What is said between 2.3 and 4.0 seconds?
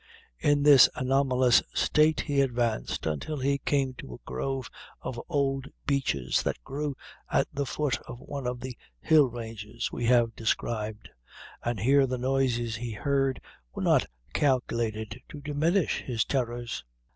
advanced, until he came